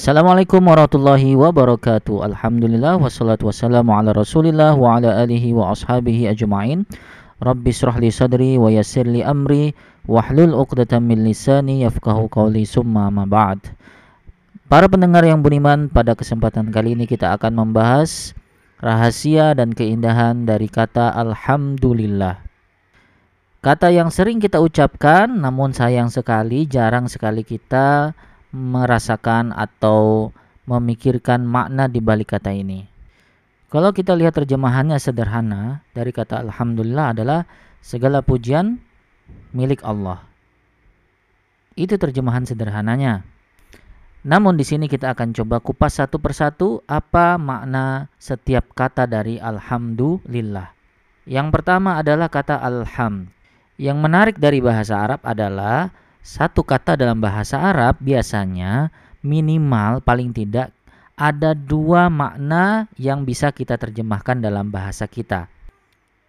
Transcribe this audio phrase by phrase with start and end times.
[0.00, 2.24] Assalamualaikum warahmatullahi wabarakatuh.
[2.24, 6.88] Alhamdulillah wassalatu wassalamu ala rasulillah wa ala alihi wa ashabihi ajma'in.
[7.44, 9.76] Rabbi srah li sadri wa yassir li amri
[10.08, 13.60] Wahlul uqdatan min lisani yafqahu qawli summa ma ba'd.
[14.72, 18.32] Para pendengar yang beriman pada kesempatan kali ini kita akan membahas
[18.80, 22.40] Rahasia dan keindahan dari kata Alhamdulillah.
[23.60, 28.16] Kata yang sering kita ucapkan namun sayang sekali jarang sekali kita
[28.50, 30.30] merasakan atau
[30.66, 32.86] memikirkan makna di balik kata ini.
[33.70, 37.46] Kalau kita lihat terjemahannya sederhana dari kata alhamdulillah adalah
[37.78, 38.82] segala pujian
[39.54, 40.26] milik Allah.
[41.78, 43.22] Itu terjemahan sederhananya.
[44.20, 50.76] Namun di sini kita akan coba kupas satu persatu apa makna setiap kata dari alhamdulillah.
[51.24, 53.32] Yang pertama adalah kata alham.
[53.80, 55.88] Yang menarik dari bahasa Arab adalah
[56.20, 58.92] satu kata dalam bahasa Arab biasanya
[59.24, 60.72] minimal paling tidak
[61.16, 65.52] ada dua makna yang bisa kita terjemahkan dalam bahasa kita.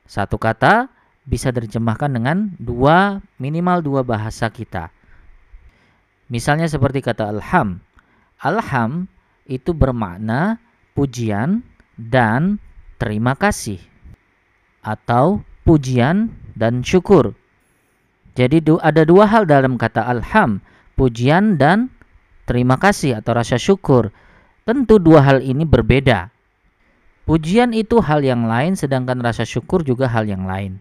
[0.04, 0.92] Satu kata
[1.24, 4.92] bisa terjemahkan dengan dua minimal dua bahasa kita.
[6.28, 7.80] Misalnya seperti kata alham.
[8.40, 9.08] Alham
[9.48, 10.60] itu bermakna
[10.96, 11.64] pujian
[11.96, 12.60] dan
[13.00, 13.80] terima kasih
[14.84, 17.36] atau pujian dan syukur.
[18.36, 20.64] Jadi ada dua hal dalam kata alham,
[20.96, 21.92] pujian dan
[22.48, 24.12] terima kasih atau rasa syukur.
[24.64, 26.32] Tentu dua hal ini berbeda.
[27.28, 30.80] Pujian itu hal yang lain sedangkan rasa syukur juga hal yang lain.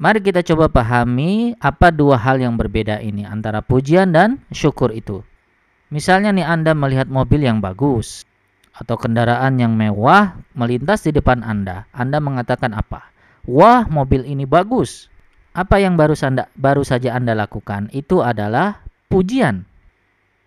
[0.00, 5.20] Mari kita coba pahami apa dua hal yang berbeda ini antara pujian dan syukur itu.
[5.92, 8.24] Misalnya nih Anda melihat mobil yang bagus
[8.72, 11.84] atau kendaraan yang mewah melintas di depan Anda.
[11.92, 13.12] Anda mengatakan apa?
[13.44, 15.11] Wah, mobil ini bagus.
[15.52, 18.80] Apa yang baru, sanda, baru saja Anda lakukan itu adalah
[19.12, 19.68] pujian.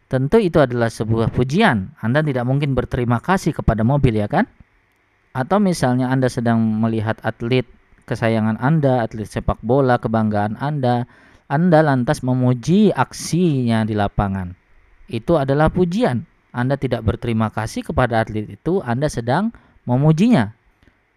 [0.09, 1.93] Tentu itu adalah sebuah pujian.
[2.01, 4.49] Anda tidak mungkin berterima kasih kepada mobil ya kan?
[5.37, 7.69] Atau misalnya Anda sedang melihat atlet
[8.09, 11.05] kesayangan Anda, atlet sepak bola kebanggaan Anda,
[11.45, 14.57] Anda lantas memuji aksinya di lapangan.
[15.05, 16.25] Itu adalah pujian.
[16.49, 19.53] Anda tidak berterima kasih kepada atlet itu, Anda sedang
[19.85, 20.49] memujinya.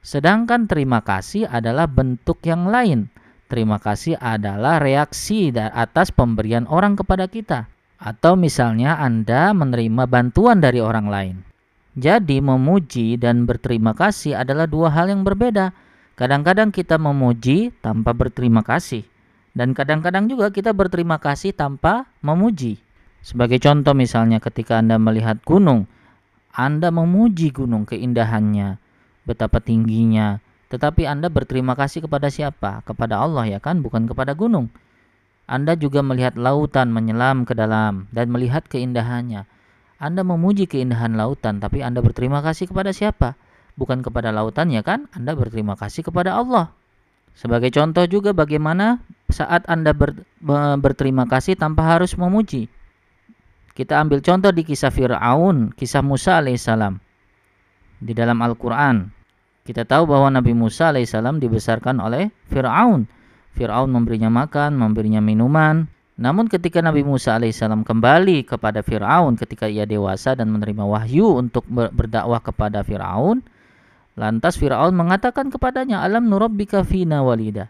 [0.04, 3.08] Sedangkan terima kasih adalah bentuk yang lain
[3.48, 7.64] Terima kasih adalah reaksi atas pemberian orang kepada kita.
[7.96, 11.36] Atau misalnya Anda menerima bantuan dari orang lain.
[11.98, 15.72] Jadi memuji dan berterima kasih adalah dua hal yang berbeda.
[16.14, 19.02] Kadang-kadang kita memuji tanpa berterima kasih.
[19.56, 22.78] Dan kadang-kadang juga kita berterima kasih tanpa memuji.
[23.24, 25.90] Sebagai contoh misalnya ketika Anda melihat gunung,
[26.54, 28.78] Anda memuji gunung keindahannya,
[29.26, 30.38] betapa tingginya,
[30.68, 32.84] tetapi Anda berterima kasih kepada siapa?
[32.84, 34.68] Kepada Allah ya kan, bukan kepada gunung.
[35.48, 39.48] Anda juga melihat lautan menyelam ke dalam dan melihat keindahannya.
[39.96, 43.34] Anda memuji keindahan lautan, tapi Anda berterima kasih kepada siapa?
[43.80, 45.08] Bukan kepada lautan ya kan?
[45.16, 46.70] Anda berterima kasih kepada Allah.
[47.32, 49.00] Sebagai contoh juga bagaimana
[49.32, 50.20] saat Anda ber,
[50.84, 52.68] berterima kasih tanpa harus memuji.
[53.72, 56.98] Kita ambil contoh di kisah Fir'aun, kisah Musa alaihissalam.
[58.02, 59.17] Di dalam Al-Quran,
[59.68, 63.04] kita tahu bahwa Nabi Musa alaihissalam dibesarkan oleh Fir'aun.
[63.52, 65.84] Fir'aun memberinya makan, memberinya minuman.
[66.16, 71.68] Namun ketika Nabi Musa alaihissalam kembali kepada Fir'aun ketika ia dewasa dan menerima wahyu untuk
[71.68, 73.44] berdakwah kepada Fir'aun,
[74.16, 77.68] lantas Fir'aun mengatakan kepadanya, Alam nurabbika fina walida.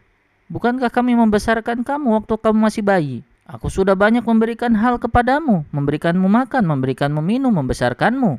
[0.54, 3.26] Bukankah kami membesarkan kamu waktu kamu masih bayi?
[3.50, 8.38] Aku sudah banyak memberikan hal kepadamu, memberikanmu makan, memberikanmu minum, membesarkanmu.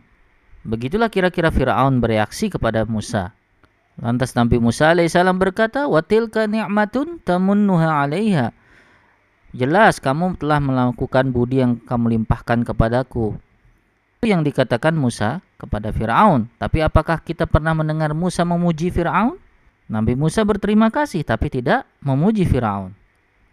[0.64, 3.36] Begitulah kira-kira Firaun bereaksi kepada Musa.
[4.00, 8.56] Lantas Nabi Musa alaihissalam berkata, "Watilka ni'matun tamunnuha 'alaiha."
[9.52, 13.36] Jelas kamu telah melakukan budi yang kamu limpahkan kepadaku.
[14.20, 16.48] Itu yang dikatakan Musa kepada Firaun.
[16.62, 19.36] Tapi apakah kita pernah mendengar Musa memuji Firaun?
[19.90, 22.94] Nabi Musa berterima kasih tapi tidak memuji Firaun.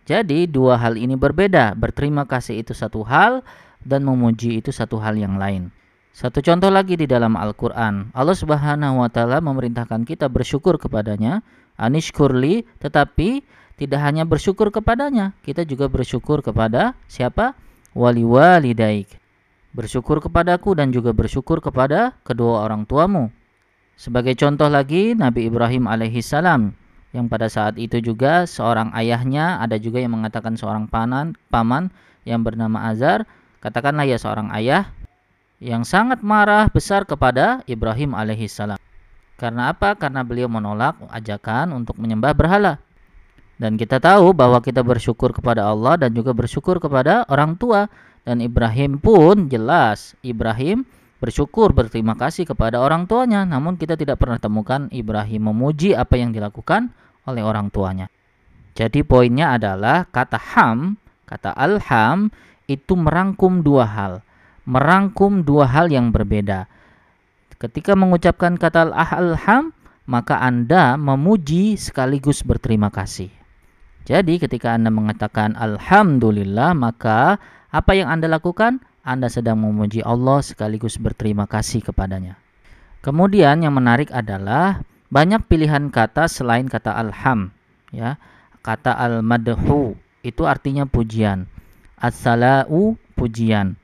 [0.07, 1.75] Jadi dua hal ini berbeda.
[1.75, 3.41] Berterima kasih itu satu hal
[3.83, 5.73] dan memuji itu satu hal yang lain.
[6.17, 8.09] Satu contoh lagi di dalam Al-Quran.
[8.17, 11.45] Allah subhanahu wa ta'ala memerintahkan kita bersyukur kepadanya.
[11.77, 13.45] Anishkurli tetapi
[13.77, 15.37] tidak hanya bersyukur kepadanya.
[15.45, 17.53] Kita juga bersyukur kepada siapa?
[17.93, 19.13] Wali walidaik.
[19.77, 23.29] Bersyukur kepadaku dan juga bersyukur kepada kedua orang tuamu.
[24.01, 26.73] Sebagai contoh lagi Nabi Ibrahim alaihissalam
[27.13, 31.93] yang pada saat itu juga seorang ayahnya ada juga yang mengatakan seorang panan, paman
[32.25, 33.29] yang bernama Azar.
[33.61, 34.97] Katakanlah ya seorang ayah
[35.63, 38.77] yang sangat marah besar kepada Ibrahim alaihissalam.
[39.37, 39.97] Karena apa?
[39.97, 42.81] Karena beliau menolak ajakan untuk menyembah berhala.
[43.57, 47.89] Dan kita tahu bahwa kita bersyukur kepada Allah dan juga bersyukur kepada orang tua.
[48.27, 50.83] Dan Ibrahim pun jelas Ibrahim
[51.23, 53.45] bersyukur berterima kasih kepada orang tuanya.
[53.45, 56.93] Namun kita tidak pernah temukan Ibrahim memuji apa yang dilakukan
[57.25, 58.13] oleh orang tuanya.
[58.77, 62.29] Jadi poinnya adalah kata ham, kata alham
[62.69, 64.26] itu merangkum dua hal.
[64.67, 66.67] Merangkum dua hal yang berbeda.
[67.57, 69.73] Ketika mengucapkan kata al-alham,
[70.05, 73.31] maka Anda memuji sekaligus berterima kasih.
[74.07, 77.41] Jadi ketika Anda mengatakan alhamdulillah, maka
[77.75, 78.83] apa yang Anda lakukan?
[79.07, 82.39] Anda sedang memuji Allah sekaligus berterima kasih kepadanya.
[83.07, 84.83] Kemudian yang menarik adalah
[85.15, 87.55] banyak pilihan kata selain kata alham,
[87.95, 88.19] ya.
[88.67, 89.95] Kata al-madhu
[90.27, 91.47] itu artinya pujian.
[92.03, 93.79] As-salau pujian.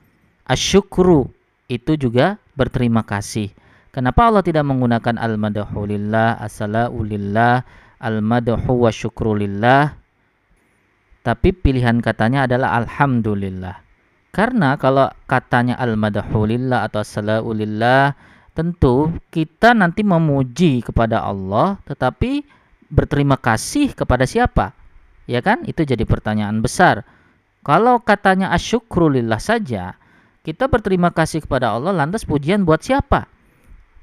[0.52, 1.32] Asyukru
[1.72, 3.48] itu juga berterima kasih.
[3.88, 7.64] Kenapa Allah tidak menggunakan al-madhu lillah, as-salau lillah,
[7.96, 9.96] al-madhu wa syukru lillah?
[11.24, 13.80] Tapi pilihan katanya adalah alhamdulillah.
[14.32, 18.16] Karena kalau katanya al-madahulillah atau salaulillah
[18.52, 22.44] tentu kita nanti memuji kepada Allah tetapi
[22.92, 24.76] berterima kasih kepada siapa?
[25.24, 25.64] Ya kan?
[25.64, 27.08] Itu jadi pertanyaan besar.
[27.64, 30.00] Kalau katanya asyukrulillah saja,
[30.42, 33.30] kita berterima kasih kepada Allah lantas pujian buat siapa?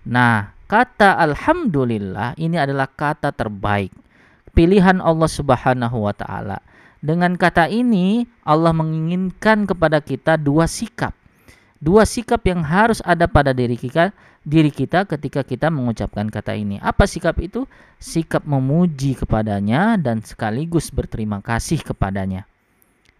[0.07, 3.91] Nah, kata alhamdulillah ini adalah kata terbaik.
[4.55, 6.63] Pilihan Allah Subhanahu wa taala.
[6.99, 11.15] Dengan kata ini, Allah menginginkan kepada kita dua sikap.
[11.79, 14.11] Dua sikap yang harus ada pada diri kita,
[14.43, 16.75] diri kita ketika kita mengucapkan kata ini.
[16.83, 17.63] Apa sikap itu?
[18.03, 22.43] Sikap memuji kepadanya dan sekaligus berterima kasih kepadanya.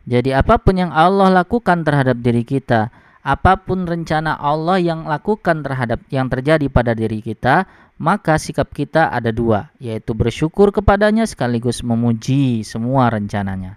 [0.03, 5.59] Jadi apa pun yang Allah lakukan terhadap diri kita, apa pun rencana Allah yang lakukan
[5.59, 7.67] terhadap yang terjadi pada diri kita,
[7.99, 13.75] maka sikap kita ada dua, yaitu bersyukur kepadanya sekaligus memuji semua rencananya.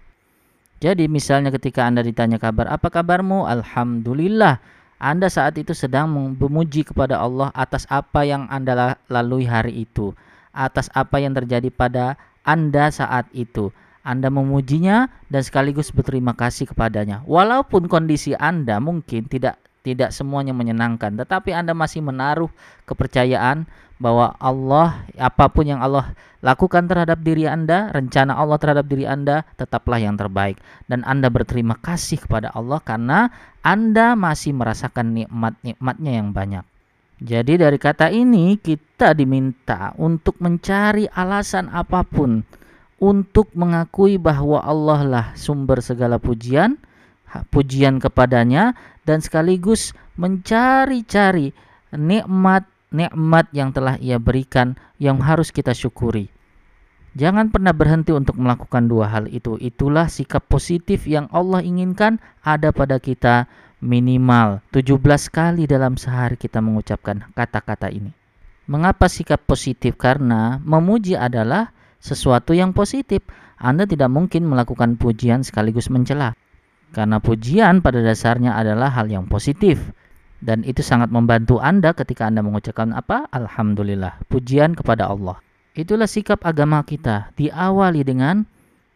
[0.82, 3.46] Jadi misalnya ketika Anda ditanya kabar, apa kabarmu?
[3.46, 4.58] Alhamdulillah.
[5.02, 10.14] Anda saat itu sedang memuji kepada Allah atas apa yang Anda lalui hari itu,
[10.54, 12.14] atas apa yang terjadi pada
[12.46, 13.74] Anda saat itu.
[14.02, 17.22] Anda memujinya dan sekaligus berterima kasih kepadanya.
[17.26, 22.50] Walaupun kondisi Anda mungkin tidak tidak semuanya menyenangkan, tetapi Anda masih menaruh
[22.86, 23.66] kepercayaan
[24.02, 29.46] bahwa Allah apa pun yang Allah lakukan terhadap diri Anda, rencana Allah terhadap diri Anda
[29.54, 30.58] tetaplah yang terbaik
[30.90, 33.30] dan Anda berterima kasih kepada Allah karena
[33.62, 36.66] Anda masih merasakan nikmat-nikmatnya yang banyak.
[37.22, 42.42] Jadi dari kata ini kita diminta untuk mencari alasan apa pun
[43.02, 46.78] untuk mengakui bahwa Allah lah sumber segala pujian,
[47.50, 51.50] pujian kepadanya dan sekaligus mencari-cari
[51.90, 56.30] nikmat-nikmat yang telah Ia berikan yang harus kita syukuri.
[57.18, 59.58] Jangan pernah berhenti untuk melakukan dua hal itu.
[59.58, 63.50] Itulah sikap positif yang Allah inginkan ada pada kita
[63.82, 64.96] minimal 17
[65.28, 68.14] kali dalam sehari kita mengucapkan kata-kata ini.
[68.70, 69.98] Mengapa sikap positif?
[69.98, 73.22] Karena memuji adalah sesuatu yang positif.
[73.62, 76.34] Anda tidak mungkin melakukan pujian sekaligus mencela.
[76.90, 79.94] Karena pujian pada dasarnya adalah hal yang positif
[80.42, 83.30] dan itu sangat membantu Anda ketika Anda mengucapkan apa?
[83.30, 85.38] Alhamdulillah, pujian kepada Allah.
[85.72, 88.44] Itulah sikap agama kita, diawali dengan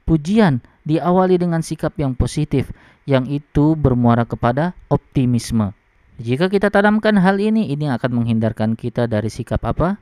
[0.04, 2.68] pujian, diawali dengan sikap yang positif
[3.06, 5.72] yang itu bermuara kepada optimisme.
[6.18, 9.96] Jika kita tanamkan hal ini, ini akan menghindarkan kita dari sikap apa?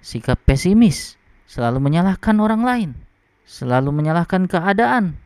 [0.00, 2.90] Sikap pesimis, selalu menyalahkan orang lain,
[3.48, 5.16] selalu menyalahkan keadaan,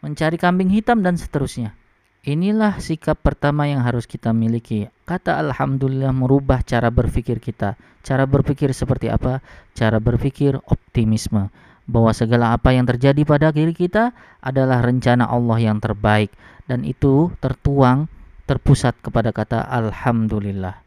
[0.00, 1.74] mencari kambing hitam dan seterusnya.
[2.22, 4.86] Inilah sikap pertama yang harus kita miliki.
[5.02, 7.74] Kata alhamdulillah merubah cara berpikir kita.
[8.06, 9.42] Cara berpikir seperti apa?
[9.74, 11.50] Cara berpikir optimisme
[11.90, 16.30] bahwa segala apa yang terjadi pada diri kita adalah rencana Allah yang terbaik
[16.70, 18.06] dan itu tertuang
[18.46, 20.81] terpusat kepada kata alhamdulillah.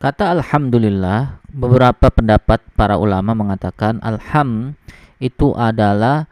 [0.00, 4.72] Kata alhamdulillah, beberapa pendapat para ulama mengatakan alham
[5.20, 6.24] itu adalah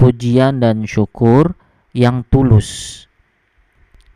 [0.00, 1.52] pujian dan syukur
[1.92, 3.04] yang tulus.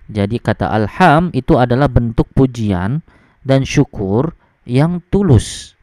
[0.09, 3.05] Jadi kata alham itu adalah bentuk pujian
[3.45, 4.33] dan syukur
[4.65, 5.77] yang tulus.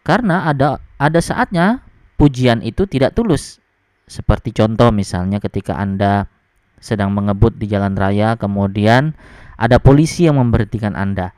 [0.00, 1.84] Karena ada ada saatnya
[2.16, 3.60] pujian itu tidak tulus.
[4.08, 6.32] Seperti contoh misalnya ketika Anda
[6.80, 9.12] sedang mengebut di jalan raya kemudian
[9.60, 11.36] ada polisi yang memberhentikan Anda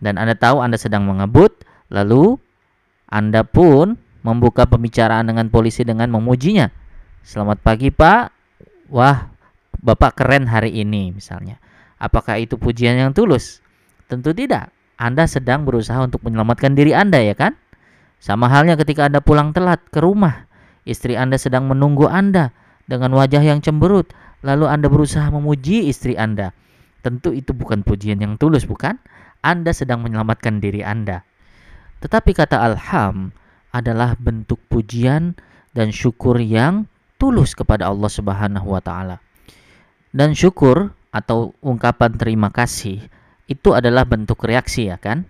[0.00, 2.40] dan Anda tahu Anda sedang mengebut, lalu
[3.08, 6.68] Anda pun membuka pembicaraan dengan polisi dengan memujinya.
[7.20, 8.32] Selamat pagi Pak,
[8.92, 9.28] wah
[9.80, 11.56] Bapak keren hari ini misalnya.
[12.00, 13.64] Apakah itu pujian yang tulus?
[14.08, 14.72] Tentu tidak.
[15.00, 17.56] Anda sedang berusaha untuk menyelamatkan diri Anda ya kan?
[18.20, 20.44] Sama halnya ketika Anda pulang telat ke rumah,
[20.84, 22.52] istri Anda sedang menunggu Anda
[22.84, 24.12] dengan wajah yang cemberut,
[24.44, 26.52] lalu Anda berusaha memuji istri Anda.
[27.00, 29.00] Tentu itu bukan pujian yang tulus, bukan?
[29.40, 31.24] Anda sedang menyelamatkan diri Anda.
[32.00, 33.32] Tetapi kata alham
[33.70, 35.36] adalah bentuk pujian
[35.76, 39.20] dan syukur yang tulus kepada Allah Subhanahu wa taala.
[40.10, 43.04] Dan syukur atau ungkapan terima kasih
[43.50, 45.26] itu adalah bentuk reaksi ya kan?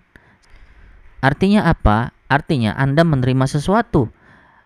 [1.21, 2.13] Artinya apa?
[2.31, 4.09] Artinya Anda menerima sesuatu.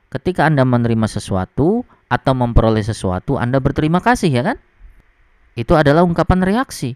[0.07, 4.57] Ketika Anda menerima sesuatu atau memperoleh sesuatu, Anda berterima kasih ya kan?
[5.55, 6.95] Itu adalah ungkapan reaksi.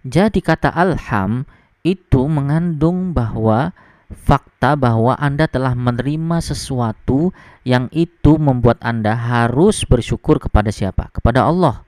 [0.00, 1.44] Jadi kata alham
[1.80, 3.72] itu mengandung bahwa
[4.10, 7.30] fakta bahwa Anda telah menerima sesuatu
[7.62, 11.08] yang itu membuat Anda harus bersyukur kepada siapa?
[11.14, 11.86] Kepada Allah.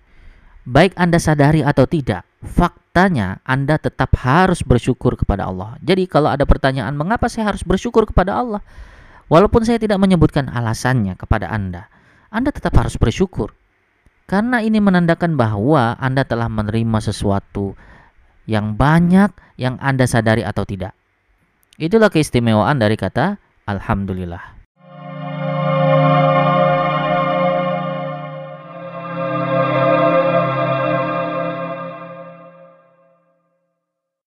[0.62, 5.74] Baik Anda sadari atau tidak, faktanya Anda tetap harus bersyukur kepada Allah.
[5.82, 8.62] Jadi kalau ada pertanyaan mengapa saya harus bersyukur kepada Allah?
[9.26, 11.90] Walaupun saya tidak menyebutkan alasannya kepada Anda,
[12.30, 13.50] Anda tetap harus bersyukur.
[14.30, 17.74] Karena ini menandakan bahwa Anda telah menerima sesuatu
[18.46, 20.94] yang banyak yang Anda sadari atau tidak.
[21.78, 24.61] Itulah keistimewaan dari kata Alhamdulillah.